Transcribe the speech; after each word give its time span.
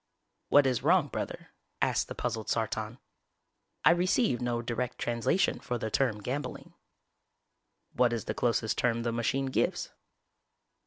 "What 0.49 0.65
is 0.65 0.81
wrong, 0.81 1.09
Brother?" 1.09 1.49
asked 1.79 2.07
the 2.07 2.15
puzzled 2.15 2.49
Sartan. 2.49 2.97
"I 3.85 3.91
receive 3.91 4.41
no 4.41 4.63
direct 4.63 4.97
translation 4.97 5.59
for 5.59 5.77
the 5.77 5.91
term 5.91 6.23
'gambling'." 6.23 6.73
"_What 7.95 8.11
is 8.11 8.25
the 8.25 8.33
closest 8.33 8.79
term 8.79 9.03
the 9.03 9.11
machine 9.11 9.45
gives? 9.45 9.91